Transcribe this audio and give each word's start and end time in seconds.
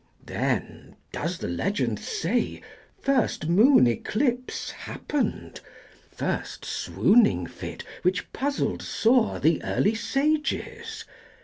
Then 0.25 0.95
does 1.11 1.37
the 1.37 1.47
legend 1.47 1.99
say? 1.99 2.63
first 3.03 3.47
moon 3.47 3.85
eclipse 3.85 4.71
Happened, 4.71 5.59
first 6.11 6.65
swooning 6.65 7.45
fit 7.45 7.83
which 8.01 8.33
puzzled 8.33 8.81
sore 8.81 9.39
The 9.39 9.61
early 9.63 9.93
sages? 9.93 11.05